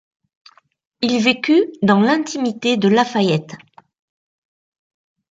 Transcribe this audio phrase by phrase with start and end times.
[1.01, 3.53] Il vécut dans l’intimité de La Fayette.